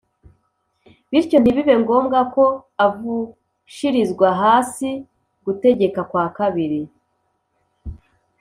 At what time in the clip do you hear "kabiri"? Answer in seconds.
6.37-6.81